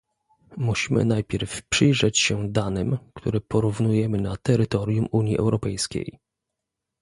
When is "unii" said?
5.11-5.37